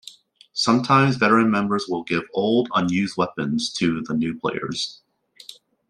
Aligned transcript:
Sometimes 0.53 1.17
veteran 1.17 1.51
members 1.51 1.85
will 1.87 2.03
give 2.03 2.23
old, 2.33 2.69
unused 2.73 3.17
weapons 3.17 3.71
to 3.73 4.01
the 4.03 4.15
new 4.15 4.33
players. 4.35 4.99